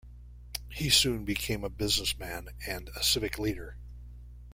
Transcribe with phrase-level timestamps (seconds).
[0.71, 3.77] He soon became a businessman and a civic leader.